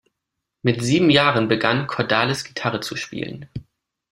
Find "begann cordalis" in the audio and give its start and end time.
1.47-2.43